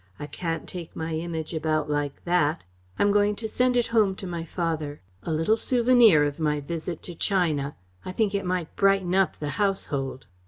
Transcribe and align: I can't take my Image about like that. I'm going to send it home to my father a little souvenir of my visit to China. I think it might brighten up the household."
I 0.17 0.25
can't 0.25 0.67
take 0.67 0.95
my 0.95 1.13
Image 1.13 1.53
about 1.53 1.87
like 1.87 2.25
that. 2.25 2.63
I'm 2.97 3.11
going 3.11 3.35
to 3.35 3.47
send 3.47 3.77
it 3.77 3.85
home 3.93 4.15
to 4.15 4.25
my 4.25 4.43
father 4.43 4.99
a 5.21 5.31
little 5.31 5.57
souvenir 5.57 6.23
of 6.23 6.39
my 6.39 6.59
visit 6.59 7.03
to 7.03 7.13
China. 7.13 7.75
I 8.03 8.11
think 8.11 8.33
it 8.33 8.43
might 8.43 8.75
brighten 8.75 9.13
up 9.13 9.37
the 9.37 9.49
household." 9.61 10.25